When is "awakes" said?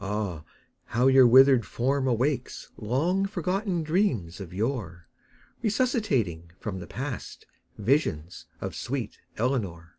2.08-2.70